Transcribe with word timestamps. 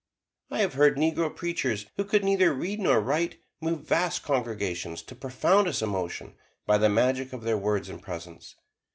I 0.49 0.61
have 0.61 0.73
heard 0.73 0.97
negro 0.97 1.29
preachers 1.35 1.85
who 1.95 2.03
could 2.05 2.23
neither 2.23 2.55
read 2.55 2.79
nor 2.79 2.99
write, 2.99 3.37
move 3.61 3.87
vast 3.87 4.23
congregations 4.23 5.03
to 5.03 5.13
profoundest 5.15 5.83
emotion 5.83 6.33
by 6.65 6.79
the 6.79 6.89
magic 6.89 7.33
of 7.33 7.43
their 7.43 7.59
words 7.59 7.87
and 7.87 8.01
presence. 8.01 8.55